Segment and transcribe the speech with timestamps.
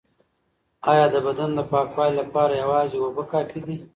[0.91, 3.75] ایا د بدن د پاکوالي لپاره یوازې اوبه کافی دي؟